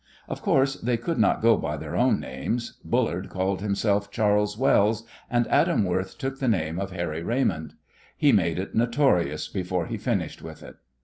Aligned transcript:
Of 0.27 0.41
course, 0.41 0.77
they 0.77 0.97
could 0.97 1.19
not 1.19 1.43
go 1.43 1.55
by 1.57 1.77
their 1.77 1.95
own 1.95 2.19
names. 2.19 2.79
Bullard 2.83 3.29
called 3.29 3.61
himself 3.61 4.09
Charles 4.09 4.57
Wells, 4.57 5.03
and 5.29 5.45
Adam 5.49 5.83
Worth 5.85 6.17
took 6.17 6.39
the 6.39 6.47
name 6.47 6.79
of 6.79 6.89
Harry 6.89 7.21
Raymond. 7.21 7.75
He 8.17 8.31
made 8.31 8.57
it 8.57 8.73
notorious 8.73 9.47
before 9.47 9.85
he 9.85 9.97
finished 9.97 10.41
with 10.41 10.63
it. 10.63 10.77